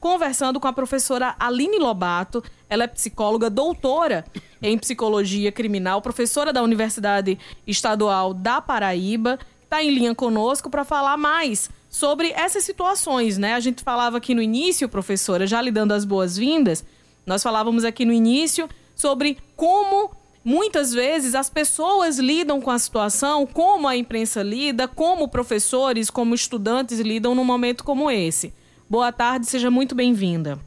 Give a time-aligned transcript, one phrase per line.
[0.00, 2.42] conversando com a professora Aline Lobato.
[2.68, 4.24] Ela é psicóloga, doutora
[4.62, 9.38] em psicologia criminal, professora da Universidade Estadual da Paraíba.
[9.62, 13.54] Está em linha conosco para falar mais sobre essas situações, né?
[13.54, 16.84] A gente falava aqui no início, professora, já lhe dando as boas-vindas,
[17.26, 20.10] nós falávamos aqui no início sobre como
[20.44, 26.34] muitas vezes as pessoas lidam com a situação, como a imprensa lida, como professores, como
[26.34, 28.52] estudantes lidam num momento como esse.
[28.90, 30.58] Boa tarde, seja muito bem-vinda.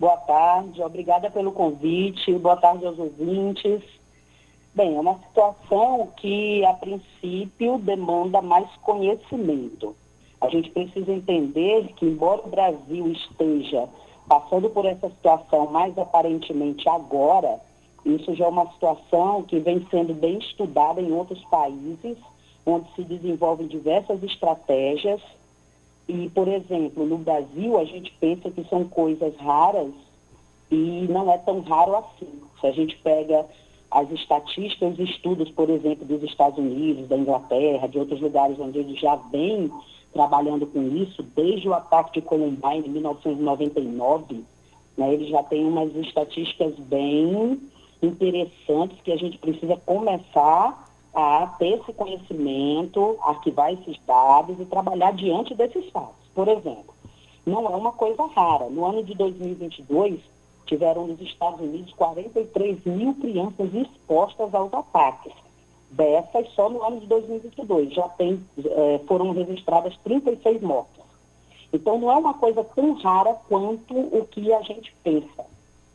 [0.00, 3.84] Boa tarde, obrigada pelo convite, boa tarde aos ouvintes.
[4.74, 9.94] Bem, é uma situação que, a princípio, demanda mais conhecimento.
[10.40, 13.88] A gente precisa entender que, embora o Brasil esteja
[14.28, 17.60] passando por essa situação mais aparentemente agora,
[18.04, 22.18] isso já é uma situação que vem sendo bem estudada em outros países,
[22.66, 25.20] onde se desenvolvem diversas estratégias.
[26.08, 29.92] E, por exemplo, no Brasil, a gente pensa que são coisas raras
[30.70, 32.40] e não é tão raro assim.
[32.60, 33.44] Se a gente pega
[33.90, 38.78] as estatísticas, os estudos, por exemplo, dos Estados Unidos, da Inglaterra, de outros lugares onde
[38.78, 39.70] eles já vêm
[40.12, 44.42] trabalhando com isso, desde o ataque de Columbine em 1999,
[44.96, 47.60] né, eles já têm umas estatísticas bem
[48.02, 55.12] interessantes que a gente precisa começar a ter esse conhecimento, arquivar esses dados e trabalhar
[55.12, 56.14] diante desses fatos.
[56.34, 56.94] Por exemplo,
[57.44, 58.68] não é uma coisa rara.
[58.68, 60.20] No ano de 2022,
[60.66, 65.32] tiveram nos Estados Unidos 43 mil crianças expostas aos ataques.
[65.90, 71.02] Dessas, só no ano de 2022, já tem, é, foram registradas 36 mortes.
[71.72, 75.46] Então, não é uma coisa tão rara quanto o que a gente pensa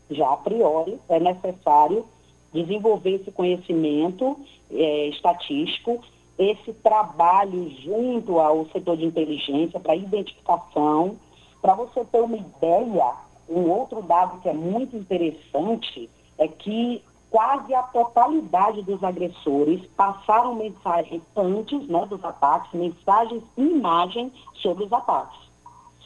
[0.09, 2.05] já a priori é necessário
[2.53, 4.37] desenvolver esse conhecimento
[4.71, 6.03] é, estatístico,
[6.37, 11.17] esse trabalho junto ao setor de inteligência para identificação.
[11.61, 13.13] Para você ter uma ideia,
[13.49, 20.55] um outro dado que é muito interessante é que quase a totalidade dos agressores passaram
[20.55, 24.31] mensagens antes né, dos ataques, mensagens e imagem
[24.61, 25.39] sobre os ataques.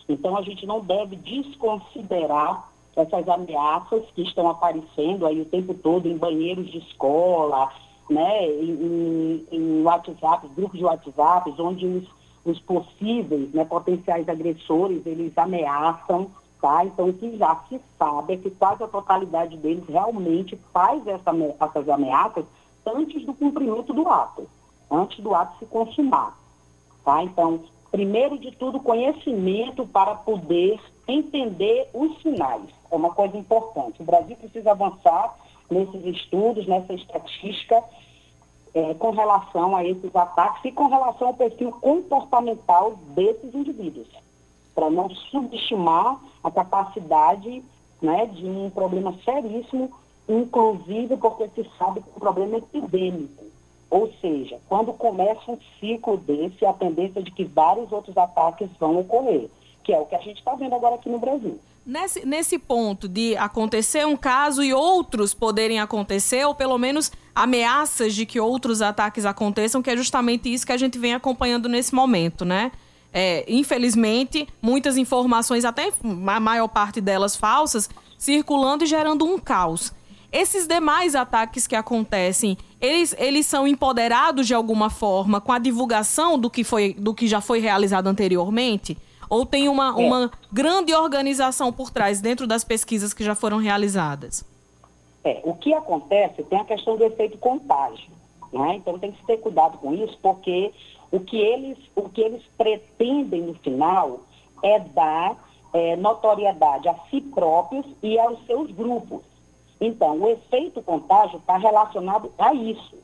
[0.07, 6.07] Então a gente não deve desconsiderar essas ameaças que estão aparecendo aí o tempo todo
[6.07, 7.69] em banheiros de escola,
[8.09, 12.07] né, em, em WhatsApp, grupos de WhatsApp, onde os,
[12.43, 16.85] os possíveis, né, potenciais agressores, eles ameaçam, tá?
[16.85, 21.31] Então, o que já se sabe é que quase a totalidade deles realmente faz essa,
[21.59, 22.45] essas ameaças
[22.85, 24.47] antes do cumprimento do ato,
[24.89, 26.35] antes do ato se consumar,
[27.05, 27.21] tá?
[27.23, 27.59] Então,
[27.97, 32.69] primeiro de tudo, conhecimento para poder entender os sinais.
[32.91, 33.99] É uma coisa importante.
[34.03, 35.35] O Brasil precisa avançar
[35.67, 37.83] nesses estudos, nessa estatística,
[38.75, 44.07] é, com relação a esses ataques e com relação ao perfil comportamental desses indivíduos,
[44.75, 47.63] para não subestimar a capacidade
[47.99, 49.89] né, de um problema seríssimo,
[50.29, 53.46] inclusive porque se sabe que é um problema epidêmico.
[53.89, 58.99] Ou seja, quando começa um ciclo desse, a tendência de que vários outros ataques vão
[58.99, 59.49] ocorrer,
[59.83, 61.57] que é o que a gente está vendo agora aqui no Brasil.
[61.85, 68.13] Nesse, nesse ponto de acontecer um caso e outros poderem acontecer, ou pelo menos ameaças
[68.13, 71.95] de que outros ataques aconteçam, que é justamente isso que a gente vem acompanhando nesse
[71.95, 72.73] momento, né?
[73.13, 79.93] É, infelizmente, muitas informações, até a maior parte delas falsas, circulando e gerando um caos.
[80.31, 86.37] Esses demais ataques que acontecem, eles, eles são empoderados de alguma forma com a divulgação
[86.37, 88.97] do que, foi, do que já foi realizado anteriormente?
[89.29, 90.05] Ou tem uma, é.
[90.05, 94.45] uma grande organização por trás, dentro das pesquisas que já foram realizadas?
[95.23, 98.09] É, o que acontece tem a questão do efeito contágio.
[98.51, 98.75] Né?
[98.75, 100.71] Então tem que ter cuidado com isso, porque
[101.11, 104.21] o que eles, o que eles pretendem no final
[104.63, 105.37] é dar
[105.73, 109.21] é, notoriedade a si próprios e aos seus grupos.
[109.79, 112.97] Então, o efeito contágio está relacionado a isso.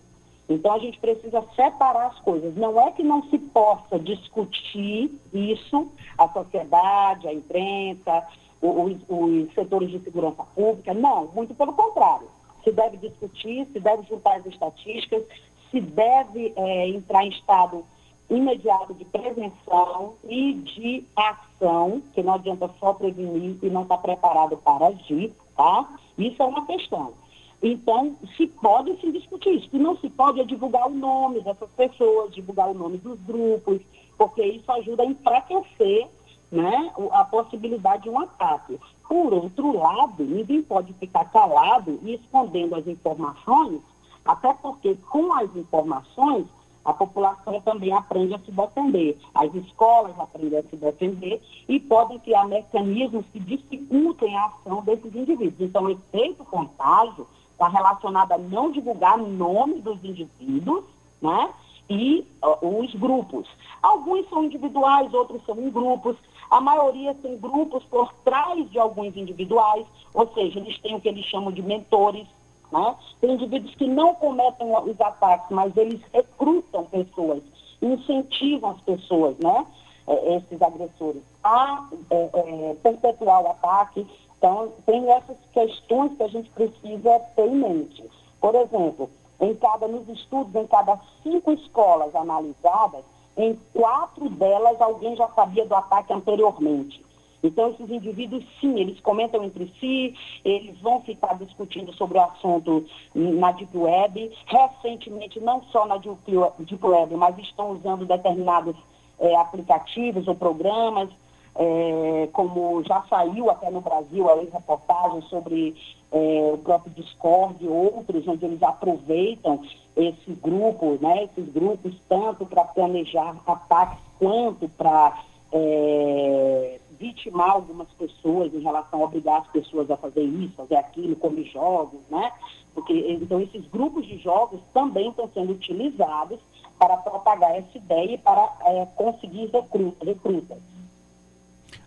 [0.50, 2.56] Então a gente precisa separar as coisas.
[2.56, 8.28] Não é que não se possa discutir isso, a sociedade, a imprensa,
[8.62, 10.94] os, os setores de segurança pública.
[10.94, 12.28] Não, muito pelo contrário.
[12.64, 15.24] Se deve discutir, se deve juntar as estatísticas,
[15.72, 17.86] se deve é, entrar em estado
[18.30, 24.02] imediato de prevenção e de ação, que não adianta só prevenir e não estar tá
[24.02, 25.88] preparado para agir, tá?
[26.18, 27.14] Isso é uma questão.
[27.62, 29.68] Então, se pode se discutir isso.
[29.68, 33.20] O que não se pode é divulgar o nome dessas pessoas, divulgar o nome dos
[33.22, 33.80] grupos,
[34.18, 36.08] porque isso ajuda a enfraquecer
[36.52, 38.78] né, a possibilidade de um ataque.
[39.08, 43.82] Por outro lado, ninguém pode ficar calado e escondendo as informações,
[44.26, 46.46] até porque com as informações
[46.86, 49.18] a população também aprende a se defender.
[49.34, 55.16] As escolas aprendem a se defender e podem criar mecanismos que dificultem a ação desses
[55.16, 55.62] indivíduos.
[55.62, 60.84] Então, o efeito contágio está relacionado a não divulgar nomes dos indivíduos,
[61.22, 61.50] né?
[61.90, 63.48] E uh, os grupos.
[63.82, 66.18] Alguns são individuais, outros são em grupos.
[66.50, 71.10] A maioria tem grupos por trás de alguns individuais, ou seja, eles têm o que
[71.10, 72.28] eles chamam de mentores,
[72.74, 72.96] né?
[73.22, 77.44] Tem indivíduos que não cometem os ataques, mas eles recrutam pessoas,
[77.82, 79.66] incentivam as pessoas, né?
[80.06, 84.06] É, esses agressores, a é, é, perpetuar o ataque.
[84.38, 88.04] Então, tem essas questões que a gente precisa ter em mente.
[88.42, 89.10] Por exemplo,
[89.40, 93.06] em cada, nos estudos, em cada cinco escolas analisadas,
[93.38, 97.02] em quatro delas alguém já sabia do ataque anteriormente.
[97.44, 102.86] Então, esses indivíduos, sim, eles comentam entre si, eles vão ficar discutindo sobre o assunto
[103.14, 104.32] na Deep Web.
[104.46, 106.36] Recentemente, não só na Deep
[106.82, 108.76] Web, mas estão usando determinados
[109.20, 111.10] é, aplicativos ou programas,
[111.56, 115.76] é, como já saiu até no Brasil a reportagem sobre
[116.12, 119.62] é, o próprio Discord e outros, onde eles aproveitam
[119.96, 128.54] esse grupo, né, esses grupos, tanto para planejar ataques quanto para é, vitimar algumas pessoas
[128.54, 132.32] em relação a obrigar as pessoas a fazer isso, fazer aquilo, como jogos, né?
[132.74, 136.40] Porque, então, esses grupos de jogos também estão sendo utilizados
[136.80, 140.08] para propagar essa ideia e para é, conseguir recrutas.
[140.08, 140.58] Recruta.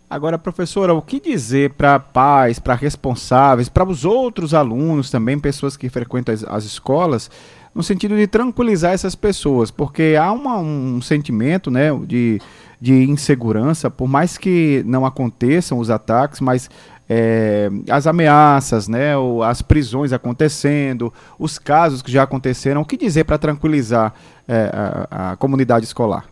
[0.09, 5.77] Agora, professora, o que dizer para pais, para responsáveis, para os outros alunos também, pessoas
[5.77, 7.31] que frequentam as, as escolas,
[7.75, 12.41] no sentido de tranquilizar essas pessoas, porque há uma, um sentimento né, de,
[12.81, 16.69] de insegurança, por mais que não aconteçam os ataques, mas
[17.09, 19.13] é, as ameaças, né,
[19.45, 24.15] as prisões acontecendo, os casos que já aconteceram, o que dizer para tranquilizar
[24.49, 24.71] é,
[25.11, 26.27] a, a comunidade escolar?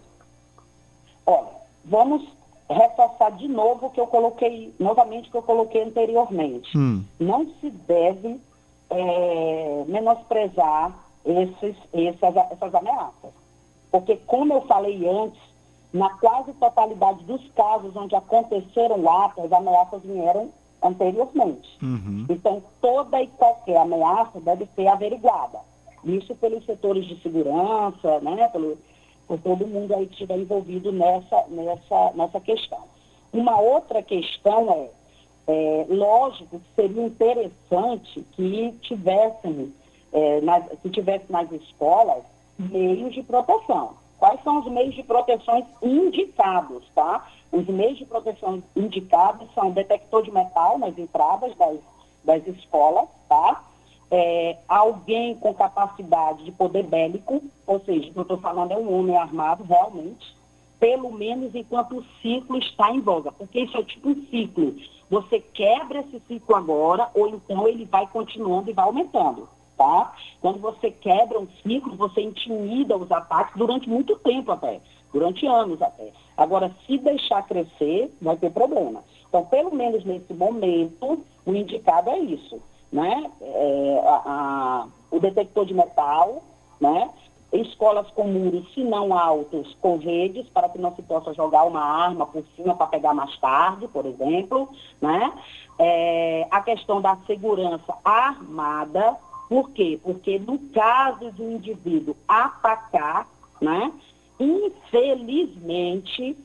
[1.26, 1.48] Olha,
[1.84, 2.22] vamos
[2.68, 6.76] reforçar de novo o que eu coloquei, novamente o que eu coloquei anteriormente.
[6.76, 7.04] Hum.
[7.20, 8.40] Não se deve
[8.90, 10.92] é, menosprezar
[11.24, 13.30] esses, essas, essas ameaças.
[13.90, 15.40] Porque, como eu falei antes,
[15.94, 20.50] na quase totalidade dos casos onde aconteceram atos, as ameaças vieram
[20.82, 21.78] anteriormente.
[21.80, 22.26] Uhum.
[22.28, 25.60] Então, toda e qualquer ameaça deve ser averiguada.
[26.02, 28.76] Isso pelos setores de segurança, né, pelo,
[29.28, 32.80] por todo mundo aí que estiver envolvido nessa, nessa, nessa questão.
[33.32, 34.90] Uma outra questão é,
[35.46, 39.72] é lógico que seria interessante que tivessem
[40.12, 42.24] é, nas, se tivesse nas escolas
[42.58, 44.03] meios de proteção.
[44.24, 47.28] Quais são os meios de proteção indicados, tá?
[47.52, 51.78] Os meios de proteção indicados são detector de metal nas entradas das,
[52.24, 53.62] das escolas, tá?
[54.10, 58.78] É, alguém com capacidade de poder bélico, ou seja, o que eu estou falando é
[58.78, 60.34] um homem armado, realmente,
[60.80, 64.74] pelo menos enquanto o ciclo está em voga, porque isso é tipo um ciclo.
[65.10, 70.14] Você quebra esse ciclo agora, ou então ele vai continuando e vai aumentando tá?
[70.40, 74.80] Quando você quebra um ciclo, você intimida os ataques durante muito tempo até,
[75.12, 76.12] durante anos até.
[76.36, 79.02] Agora, se deixar crescer, vai ter problema.
[79.28, 82.60] Então, pelo menos nesse momento, o indicado é isso,
[82.92, 83.30] né?
[83.40, 86.42] É, a, a, o detector de metal,
[86.80, 87.10] né?
[87.52, 91.80] Escolas com muros, se não altos, com redes, para que não se possa jogar uma
[91.80, 94.68] arma por cima para pegar mais tarde, por exemplo,
[95.00, 95.32] né?
[95.78, 99.16] É, a questão da segurança armada,
[99.54, 100.00] por quê?
[100.02, 103.28] Porque no caso um indivíduo atacar,
[103.60, 103.92] né,
[104.40, 106.36] infelizmente,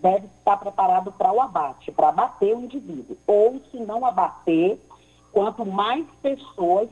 [0.00, 3.18] deve estar preparado para o abate, para abater o indivíduo.
[3.26, 4.80] Ou, se não abater,
[5.30, 6.88] quanto mais pessoas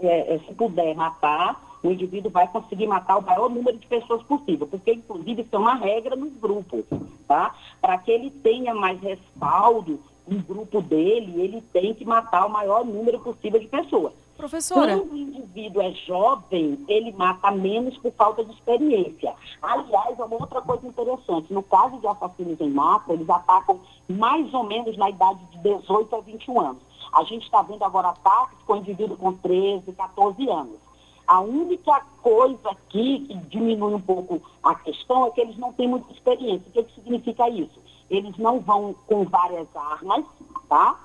[0.00, 4.20] é, é, se puder matar, o indivíduo vai conseguir matar o maior número de pessoas
[4.24, 6.84] possível, porque, inclusive, isso é uma regra nos grupos,
[7.28, 7.54] tá?
[7.80, 12.84] Para que ele tenha mais respaldo no grupo dele, ele tem que matar o maior
[12.84, 14.12] número possível de pessoas.
[14.42, 14.98] Professora.
[14.98, 19.32] Quando o indivíduo é jovem, ele mata menos por falta de experiência.
[19.62, 21.54] Aliás, é uma outra coisa interessante.
[21.54, 26.16] No caso de assassinos em massa, eles atacam mais ou menos na idade de 18
[26.16, 26.82] a 21 anos.
[27.12, 30.80] A gente está vendo agora ataques com indivíduo com 13, 14 anos.
[31.24, 35.86] A única coisa aqui que diminui um pouco a questão é que eles não têm
[35.86, 36.68] muita experiência.
[36.68, 37.78] O que, que significa isso?
[38.10, 40.24] Eles não vão com várias armas,
[40.68, 40.98] tá?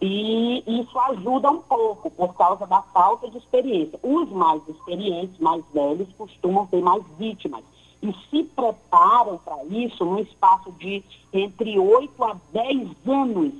[0.00, 3.98] E isso ajuda um pouco por causa da falta de experiência.
[4.02, 7.62] Os mais experientes, mais velhos, costumam ter mais vítimas
[8.02, 13.54] e se preparam para isso num espaço de entre 8 a 10 anos.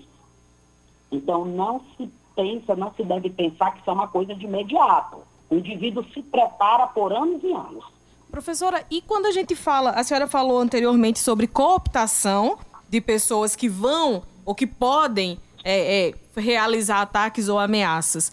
[1.13, 5.19] Então, não se pensa, não se deve pensar que isso é uma coisa de imediato.
[5.51, 7.85] O indivíduo se prepara por anos e anos.
[8.31, 12.57] Professora, e quando a gente fala, a senhora falou anteriormente sobre cooptação
[12.89, 18.33] de pessoas que vão ou que podem é, é, realizar ataques ou ameaças.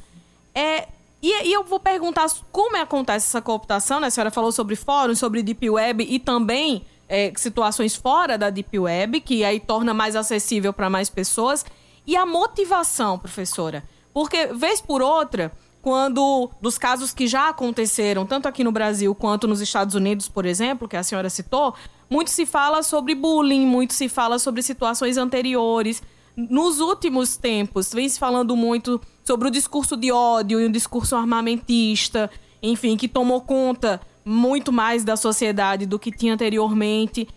[0.54, 0.88] É,
[1.22, 4.08] e, e, eu vou perguntar como acontece essa cooptação, né?
[4.08, 8.78] A senhora falou sobre fóruns, sobre Deep Web e também é, situações fora da Deep
[8.78, 11.66] Web, que aí torna mais acessível para mais pessoas.
[12.06, 13.84] E a motivação, professora?
[14.14, 19.48] Porque, vez por outra, quando dos casos que já aconteceram, tanto aqui no Brasil quanto
[19.48, 21.74] nos Estados Unidos, por exemplo, que a senhora citou,
[22.10, 26.02] muito se fala sobre bullying, muito se fala sobre situações anteriores.
[26.38, 31.16] Nos últimos tempos, vem se falando muito sobre o discurso de ódio e o discurso
[31.16, 32.30] armamentista,
[32.62, 37.28] enfim, que tomou conta muito mais da sociedade do que tinha anteriormente.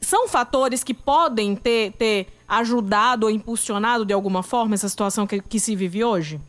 [0.00, 5.40] São fatores que podem ter, ter ajudado ou impulsionado de alguma forma essa situação que,
[5.40, 6.40] que se vive hoje?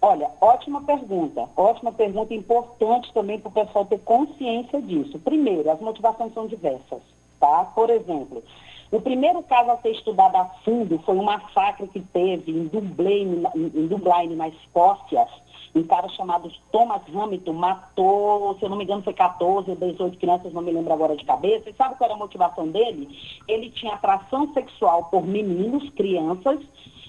[0.00, 1.48] Olha, ótima pergunta.
[1.56, 5.18] Ótima pergunta, importante também para o pessoal ter consciência disso.
[5.18, 7.00] Primeiro, as motivações são diversas,
[7.40, 7.64] tá?
[7.74, 8.44] Por exemplo,
[8.92, 13.42] o primeiro caso a ser estudado a fundo foi um massacre que teve em Dublin,
[13.54, 15.26] em Dublin na Escócia.
[15.74, 20.18] Um cara chamado Thomas Hamilton matou, se eu não me engano, foi 14 ou 18
[20.18, 21.70] crianças, não me lembro agora de cabeça.
[21.70, 23.08] E sabe qual era a motivação dele?
[23.48, 26.60] Ele tinha atração sexual por meninos, crianças,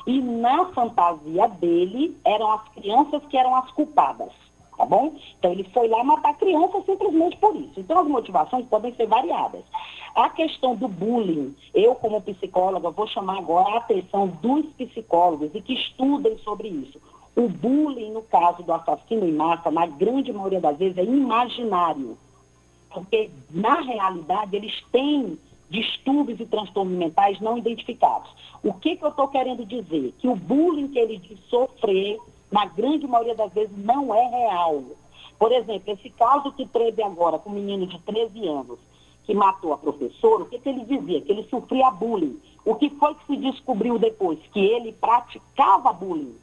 [0.07, 4.31] e na fantasia dele eram as crianças que eram as culpadas
[4.83, 5.13] tá bom?
[5.39, 7.79] Então ele foi lá matar criança simplesmente por isso.
[7.79, 9.61] Então as motivações podem ser variadas.
[10.13, 15.61] A questão do bullying, eu como psicóloga vou chamar agora a atenção dos psicólogos e
[15.61, 16.99] que estudem sobre isso.
[17.35, 22.17] O bullying, no caso do assassino em massa, na grande maioria das vezes, é imaginário.
[22.91, 28.29] Porque, na realidade, eles têm distúrbios e transtornos mentais não identificados.
[28.63, 30.13] O que, que eu estou querendo dizer?
[30.19, 32.19] Que o bullying que ele sofrer
[32.53, 34.83] na grande maioria das vezes, não é real.
[35.39, 38.77] Por exemplo, esse caso que teve agora com um menino de 13 anos,
[39.24, 41.22] que matou a professora, o que, que ele dizia?
[41.22, 42.39] Que ele sofria bullying.
[42.63, 44.38] O que foi que se descobriu depois?
[44.53, 46.36] Que ele praticava bullying.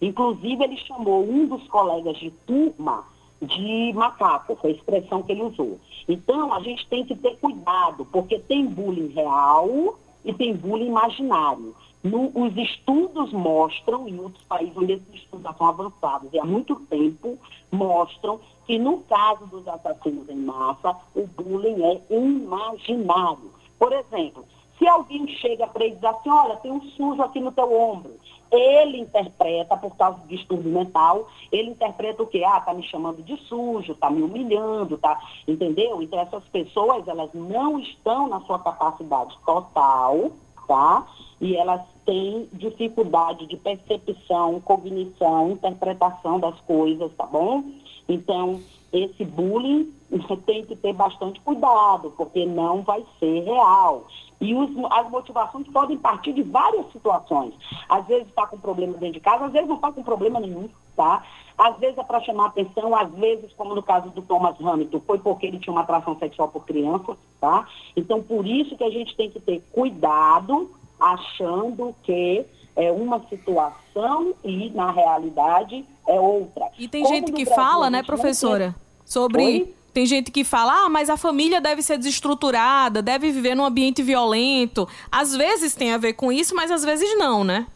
[0.00, 3.04] Inclusive, ele chamou um dos colegas de turma
[3.42, 5.78] de macaco, foi a expressão que ele usou.
[6.08, 11.74] Então, a gente tem que ter cuidado, porque tem bullying real e tem bullying imaginário.
[12.02, 16.44] No, os estudos mostram, em outros países onde esses estudos já estão avançados e há
[16.44, 17.38] muito tempo,
[17.70, 23.52] mostram que no caso dos assassinos em massa, o bullying é imaginário.
[23.78, 24.44] Por exemplo,
[24.78, 27.72] se alguém chega para ele e diz assim, olha, tem um sujo aqui no teu
[27.72, 28.12] ombro,
[28.50, 32.42] ele interpreta, por causa do distúrbio mental, ele interpreta o quê?
[32.44, 35.18] Ah, tá me chamando de sujo, tá me humilhando, tá,
[35.48, 36.02] entendeu?
[36.02, 40.32] Então essas pessoas, elas não estão na sua capacidade total,
[40.66, 41.06] tá?
[41.40, 47.64] E elas têm dificuldade de percepção, cognição, interpretação das coisas, tá bom?
[48.08, 48.60] Então,
[48.92, 49.92] esse bullying
[50.46, 54.06] tem que ter bastante cuidado, porque não vai ser real.
[54.40, 57.54] E os, as motivações podem partir de várias situações.
[57.88, 60.68] Às vezes está com problema dentro de casa, às vezes não está com problema nenhum,
[60.96, 61.22] tá?
[61.56, 65.18] Às vezes é para chamar atenção, às vezes, como no caso do Thomas Hamilton, foi
[65.18, 67.68] porque ele tinha uma atração sexual por crianças, tá?
[67.96, 70.70] Então, por isso que a gente tem que ter cuidado
[71.02, 72.44] achando que
[72.76, 76.68] é uma situação e, na realidade, é outra.
[76.78, 79.42] E tem Como gente que Brasil, fala, né, professora, sobre.
[79.42, 79.74] Oi?
[79.92, 84.02] Tem gente que fala, ah, mas a família deve ser desestruturada, deve viver num ambiente
[84.02, 84.88] violento.
[85.10, 87.66] Às vezes tem a ver com isso, mas às vezes não, né?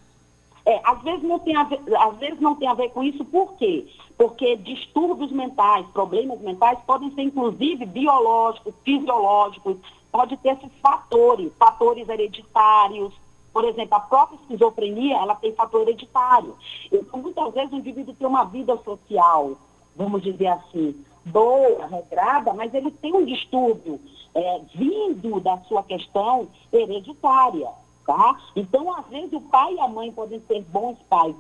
[0.65, 3.23] É, às vezes não tem a ver, às vezes não tem a ver com isso,
[3.27, 3.87] por quê?
[4.17, 9.77] Porque distúrbios mentais, problemas mentais podem ser inclusive biológicos, fisiológicos,
[10.17, 13.13] pode ter esses fatores, fatores hereditários.
[13.53, 16.57] Por exemplo, a própria esquizofrenia, ela tem fator hereditário.
[16.91, 19.53] Então, muitas vezes o indivíduo tem uma vida social,
[19.95, 24.01] vamos dizer assim, boa, regrada, mas ele tem um distúrbio
[24.35, 27.69] é, vindo da sua questão hereditária.
[28.07, 28.39] Tá?
[28.55, 31.35] Então, às vezes, o pai e a mãe podem ser bons pais,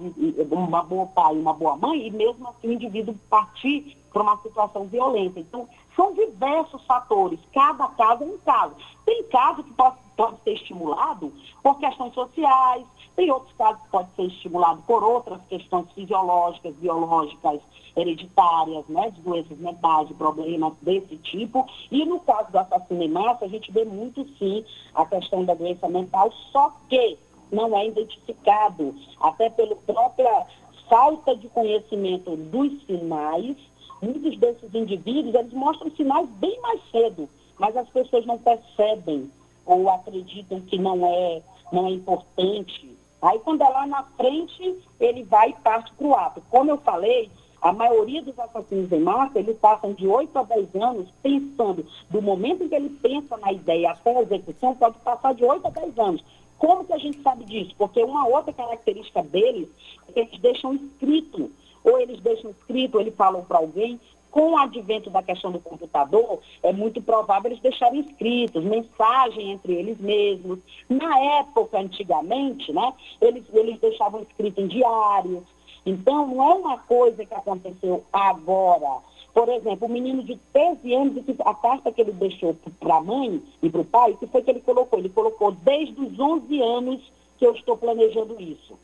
[0.51, 4.39] uma boa pai e uma boa mãe, e mesmo assim o indivíduo partir para uma
[4.39, 5.39] situação violenta.
[5.39, 8.75] Então, são diversos fatores, cada caso é um caso.
[9.05, 11.31] Tem caso que pode, pode ser estimulado
[11.63, 17.61] por questões sociais, tem outros casos que pode ser estimulado por outras questões fisiológicas, biológicas,
[17.95, 21.67] hereditárias, né, de doenças mentais, de problemas desse tipo.
[21.91, 25.53] E no caso do assassino em massa, a gente vê muito sim a questão da
[25.53, 27.19] doença mental, só que
[27.53, 30.47] não é identificado, até pela própria
[30.89, 33.57] falta de conhecimento dos sinais.
[34.03, 39.31] Muitos desses indivíduos, eles mostram sinais bem mais cedo, mas as pessoas não percebem
[39.65, 42.97] ou acreditam que não é, não é importante.
[43.23, 46.43] Aí quando é lá na frente, ele vai e parte para o ato.
[46.51, 50.75] Como eu falei, A maioria dos assassinos em massa, eles passam de 8 a 10
[50.77, 55.35] anos pensando, do momento em que ele pensa na ideia até a execução, pode passar
[55.35, 56.25] de 8 a 10 anos.
[56.59, 57.75] Como que a gente sabe disso?
[57.77, 59.69] Porque uma outra característica deles
[60.09, 61.51] é que eles deixam escrito,
[61.87, 65.61] ou eles deixam escrito, ou eles falam para alguém, com o advento da questão do
[65.61, 70.59] computador, é muito provável eles deixarem escritos, mensagem entre eles mesmos.
[70.91, 75.43] Na época, antigamente, né, eles, eles deixavam escrito em diários.
[75.87, 78.99] Então, não é uma coisa que aconteceu agora.
[79.33, 83.41] Por exemplo, o menino de 13 anos, a carta que ele deixou para a mãe
[83.63, 84.99] e para o pai, o que foi que ele colocou?
[84.99, 88.77] Ele colocou desde os 11 anos que eu estou planejando isso.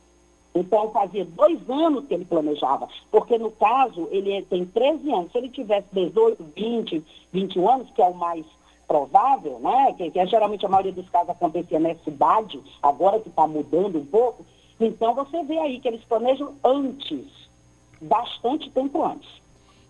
[0.54, 5.32] Então, fazia dois anos que ele planejava, porque no caso, ele tem 13 anos.
[5.32, 8.44] Se ele tivesse 18, 20, 21 anos, que é o mais
[8.86, 9.94] provável, né?
[9.96, 13.98] Que, que é, geralmente a maioria dos casos acontecia na cidade, agora que está mudando
[13.98, 14.44] um pouco,
[14.78, 17.24] então você vê aí que eles planejam antes,
[18.00, 19.28] bastante tempo antes.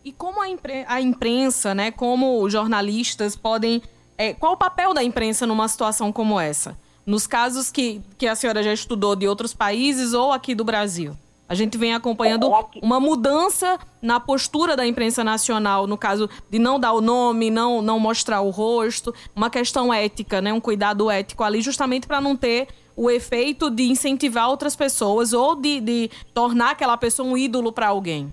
[0.04, 3.82] E como a, impre a imprensa, né, como jornalistas podem.
[4.18, 6.78] É, qual o papel da imprensa numa situação como essa?
[7.04, 11.16] Nos casos que, que a senhora já estudou de outros países ou aqui do Brasil?
[11.48, 16.80] A gente vem acompanhando uma mudança na postura da imprensa nacional, no caso de não
[16.80, 20.50] dar o nome, não, não mostrar o rosto, uma questão ética, né?
[20.50, 25.54] um cuidado ético ali, justamente para não ter o efeito de incentivar outras pessoas ou
[25.54, 28.32] de, de tornar aquela pessoa um ídolo para alguém.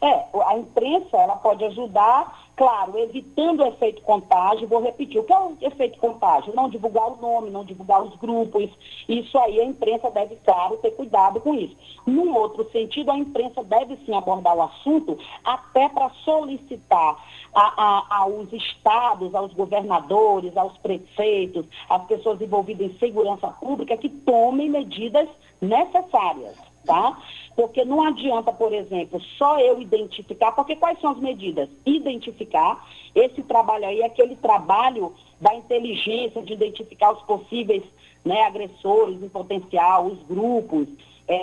[0.00, 5.32] É, a imprensa ela pode ajudar Claro, evitando o efeito contágio, vou repetir, o que
[5.32, 6.54] é o efeito contágio?
[6.54, 8.68] Não divulgar o nome, não divulgar os grupos,
[9.08, 11.74] isso aí a imprensa deve, claro, ter cuidado com isso.
[12.04, 17.16] Num outro sentido, a imprensa deve sim abordar o assunto até para solicitar
[17.54, 24.10] a, a, aos estados, aos governadores, aos prefeitos, às pessoas envolvidas em segurança pública que
[24.10, 25.30] tomem medidas
[25.62, 27.16] necessárias tá?
[27.54, 31.68] Porque não adianta, por exemplo, só eu identificar, porque quais são as medidas?
[31.86, 37.84] Identificar, esse trabalho aí é aquele trabalho da inteligência, de identificar os possíveis
[38.24, 40.88] né, agressores em potencial, os grupos,
[41.28, 41.34] é,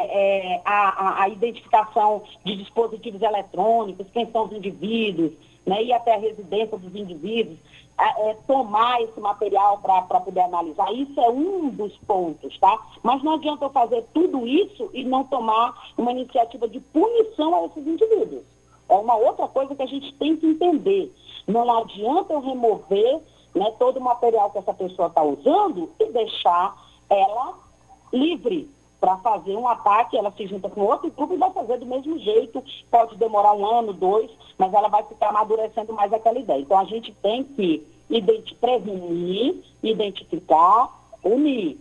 [0.56, 5.32] é, a, a, identificação de dispositivos eletrônicos, quem são os indivíduos,
[5.66, 7.58] né, ir até a residência dos indivíduos,
[8.00, 10.92] é, tomar esse material para poder analisar.
[10.94, 12.80] Isso é um dos pontos, tá?
[13.02, 17.66] Mas não adianta eu fazer tudo isso e não tomar uma iniciativa de punição a
[17.66, 18.44] esses indivíduos.
[18.90, 21.14] É uma outra coisa que a gente tem que entender.
[21.48, 23.20] Não adianta eu remover
[23.56, 26.76] né, todo o material que essa pessoa está usando e deixar
[27.10, 27.54] ela
[28.14, 31.86] livre para fazer um ataque, ela se junta com outro grupo e vai fazer do
[31.86, 32.64] mesmo jeito.
[32.90, 36.62] Pode demorar um ano, dois, mas ela vai ficar amadurecendo mais aquela ideia.
[36.62, 40.90] Então a gente tem que identi prevenir, identificar,
[41.24, 41.78] unir.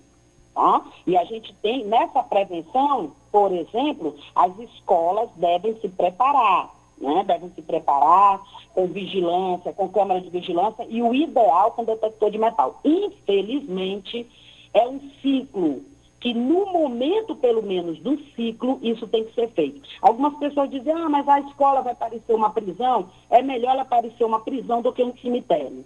[0.55, 0.83] Tá?
[1.07, 6.75] E a gente tem, nessa prevenção, por exemplo, as escolas devem se preparar.
[6.99, 7.25] Né?
[7.27, 8.41] Devem se preparar
[8.75, 12.81] com vigilância, com câmera de vigilância e o ideal com detector de metal.
[12.85, 14.27] Infelizmente,
[14.73, 15.83] é um ciclo
[16.27, 19.81] que no momento, pelo menos, do ciclo, isso tem que ser feito.
[20.03, 24.25] Algumas pessoas dizem, ah, mas a escola vai parecer uma prisão, é melhor ela parecer
[24.25, 25.85] uma prisão do que um cemitério.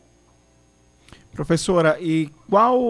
[1.35, 2.81] Professora, e qual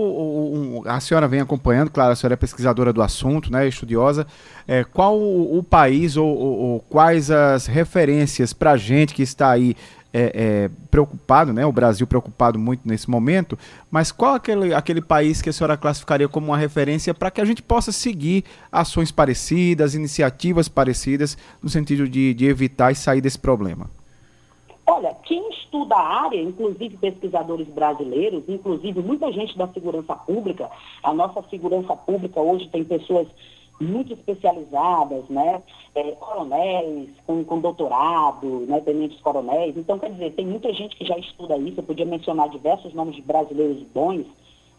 [0.87, 4.29] a senhora vem acompanhando, claro, a senhora é pesquisadora do assunto, né, estudiosa,
[4.67, 9.23] é, qual o, o país ou, ou, ou, quais as referências para a gente que
[9.23, 9.75] está aí
[10.13, 13.59] é, é, preocupado, né, o Brasil preocupado muito nesse momento,
[13.91, 17.45] mas qual aquele, aquele país que a senhora classificaria como uma referência para que a
[17.45, 23.39] gente possa seguir ações parecidas, iniciativas parecidas, no sentido de, de evitar e sair desse
[23.39, 23.89] problema?
[24.87, 30.69] Olha, quem estuda a área, inclusive pesquisadores brasileiros, inclusive muita gente da segurança pública,
[31.03, 33.29] a nossa segurança pública hoje tem pessoas
[33.81, 35.63] muito especializadas, né?
[35.95, 38.81] É, coronéis com, com doutorado, né?
[38.81, 39.77] tenentes coronéis.
[39.77, 43.17] Então, quer dizer, tem muita gente que já estuda isso, eu podia mencionar diversos nomes
[43.17, 44.27] de brasileiros bons,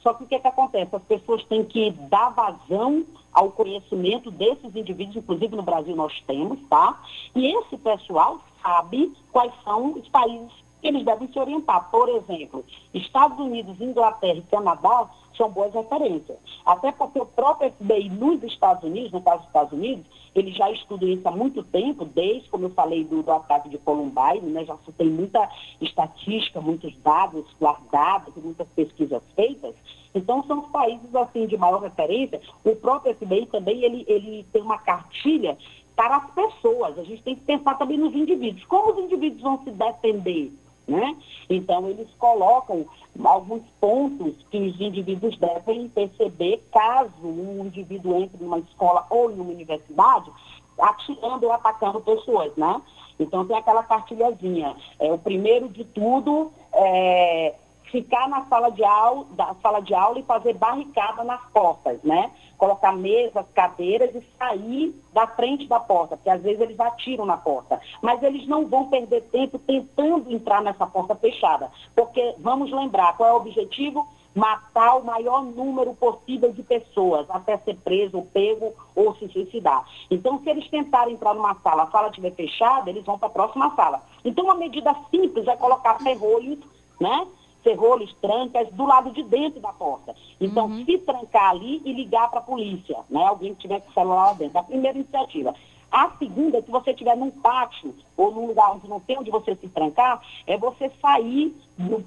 [0.01, 0.95] só que o que, é que acontece?
[0.95, 6.59] As pessoas têm que dar vazão ao conhecimento desses indivíduos, inclusive no Brasil nós temos,
[6.69, 7.01] tá?
[7.35, 10.51] E esse pessoal sabe quais são os países
[10.83, 11.89] eles devem se orientar.
[11.91, 15.09] Por exemplo, Estados Unidos, Inglaterra e Canadá
[15.41, 16.37] são boas referências.
[16.63, 20.69] Até porque o próprio FBI nos Estados Unidos, no caso dos Estados Unidos, ele já
[20.69, 24.63] estuda isso há muito tempo, desde, como eu falei, do, do ataque de Columbine, né,
[24.63, 25.49] já tem muita
[25.81, 29.73] estatística, muitos dados guardados, muitas pesquisas feitas.
[30.13, 32.39] Então, são os países assim de maior referência.
[32.63, 35.57] O próprio FBI também ele, ele tem uma cartilha
[35.95, 36.99] para as pessoas.
[36.99, 38.63] A gente tem que pensar também nos indivíduos.
[38.65, 40.51] Como os indivíduos vão se defender?
[40.91, 41.15] Né?
[41.49, 42.85] Então, eles colocam
[43.23, 49.35] alguns pontos que os indivíduos devem perceber caso um indivíduo entre numa escola ou em
[49.35, 50.29] uma universidade,
[50.77, 52.81] atirando ou atacando pessoas, né?
[53.17, 54.75] Então tem aquela cartilhazinha.
[54.99, 57.53] É, o primeiro de tudo é
[57.91, 62.31] ficar na sala de aula, da sala de aula e fazer barricada nas portas, né?
[62.57, 67.37] Colocar mesas, cadeiras e sair da frente da porta, porque às vezes eles atiram na
[67.37, 67.79] porta.
[68.01, 73.29] Mas eles não vão perder tempo tentando entrar nessa porta fechada, porque vamos lembrar qual
[73.29, 74.07] é o objetivo?
[74.33, 79.85] matar o maior número possível de pessoas, até ser preso, pego ou se suicidar.
[80.09, 83.31] Então, se eles tentarem entrar numa sala, a sala estiver fechada, eles vão para a
[83.31, 84.01] próxima sala.
[84.23, 86.59] Então, uma medida simples é colocar ferrolhos,
[86.99, 87.27] né?
[87.63, 90.15] Ferrolhos, trancas, do lado de dentro da porta.
[90.39, 90.85] Então, uhum.
[90.85, 93.23] se trancar ali e ligar para a polícia, né?
[93.25, 94.57] Alguém que tiver com o celular lá dentro.
[94.57, 95.53] A primeira iniciativa.
[95.91, 99.55] A segunda, se você estiver num pátio ou num lugar onde não tem onde você
[99.55, 101.53] se trancar, é você sair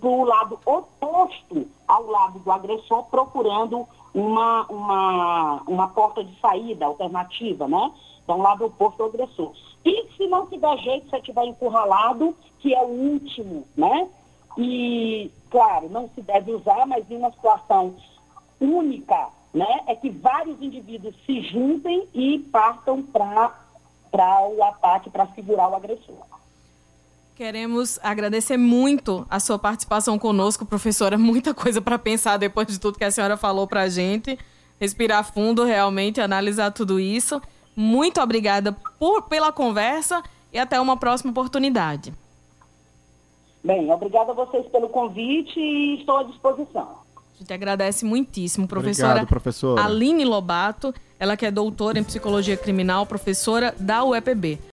[0.00, 6.86] para o lado oposto ao lado do agressor, procurando uma, uma, uma porta de saída
[6.86, 7.92] alternativa, né?
[8.22, 9.52] Então, lado oposto ao agressor.
[9.84, 14.08] E se não tiver jeito, se estiver encurralado, que é o último, né?
[14.56, 17.94] E, claro, não se deve usar, mas em uma situação
[18.60, 19.80] única, né?
[19.86, 23.52] É que vários indivíduos se juntem e partam para
[24.48, 26.16] o ataque, para segurar o agressor.
[27.34, 31.18] Queremos agradecer muito a sua participação conosco, professora.
[31.18, 34.38] Muita coisa para pensar depois de tudo que a senhora falou para a gente.
[34.78, 37.42] Respirar fundo, realmente, analisar tudo isso.
[37.74, 42.12] Muito obrigada por, pela conversa e até uma próxima oportunidade.
[43.64, 46.98] Bem, obrigada a vocês pelo convite e estou à disposição.
[47.16, 52.58] A gente agradece muitíssimo, professora, Obrigado, professora Aline Lobato, ela que é doutora em psicologia
[52.58, 54.60] criminal, professora da UEPB.